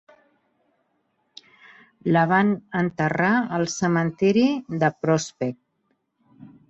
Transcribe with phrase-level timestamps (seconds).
[2.15, 2.49] La van
[2.81, 4.47] enterrar al cementiri
[4.85, 5.63] de Prospect.